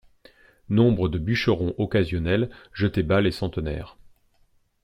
[0.69, 3.99] Nombre de bûcherons occasionnels jetaient bas les centenaires.